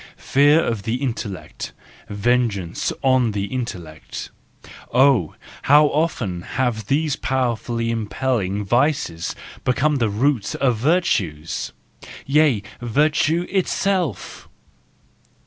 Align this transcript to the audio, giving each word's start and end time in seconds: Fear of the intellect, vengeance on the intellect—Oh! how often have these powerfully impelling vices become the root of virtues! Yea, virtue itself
Fear 0.17 0.63
of 0.65 0.81
the 0.81 0.95
intellect, 0.95 1.73
vengeance 2.09 2.91
on 3.03 3.33
the 3.33 3.45
intellect—Oh! 3.45 5.35
how 5.61 5.85
often 5.89 6.41
have 6.41 6.87
these 6.87 7.15
powerfully 7.15 7.91
impelling 7.91 8.65
vices 8.65 9.35
become 9.63 9.97
the 9.97 10.09
root 10.09 10.55
of 10.55 10.77
virtues! 10.77 11.71
Yea, 12.25 12.63
virtue 12.81 13.45
itself 13.47 14.49